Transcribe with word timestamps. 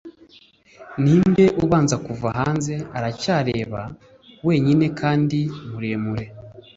ninde 1.01 1.45
ubanza 1.63 1.95
kuva 2.05 2.27
hanze 2.39 2.73
aracyareba, 2.97 3.81
wenyine 4.47 4.85
kandi 4.99 5.39
muremure, 5.69 6.25